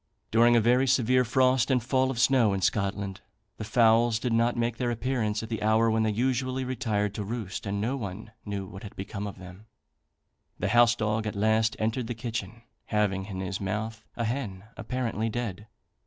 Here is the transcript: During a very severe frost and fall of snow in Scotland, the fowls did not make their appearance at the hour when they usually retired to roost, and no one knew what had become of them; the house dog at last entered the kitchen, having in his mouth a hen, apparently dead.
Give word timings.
During 0.31 0.55
a 0.55 0.59
very 0.59 0.87
severe 0.87 1.23
frost 1.23 1.69
and 1.69 1.83
fall 1.83 2.09
of 2.09 2.17
snow 2.17 2.53
in 2.53 2.61
Scotland, 2.61 3.21
the 3.57 3.63
fowls 3.63 4.17
did 4.17 4.33
not 4.33 4.57
make 4.57 4.77
their 4.77 4.89
appearance 4.89 5.43
at 5.43 5.49
the 5.49 5.61
hour 5.61 5.91
when 5.91 6.01
they 6.01 6.09
usually 6.09 6.65
retired 6.65 7.13
to 7.13 7.23
roost, 7.23 7.67
and 7.67 7.79
no 7.79 7.95
one 7.97 8.31
knew 8.43 8.65
what 8.65 8.81
had 8.81 8.95
become 8.95 9.27
of 9.27 9.37
them; 9.37 9.67
the 10.57 10.69
house 10.69 10.95
dog 10.95 11.27
at 11.27 11.35
last 11.35 11.75
entered 11.77 12.07
the 12.07 12.15
kitchen, 12.15 12.63
having 12.85 13.25
in 13.27 13.41
his 13.41 13.61
mouth 13.61 14.03
a 14.17 14.23
hen, 14.25 14.63
apparently 14.75 15.29
dead. 15.29 15.67